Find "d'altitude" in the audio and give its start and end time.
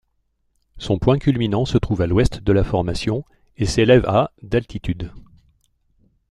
4.41-5.13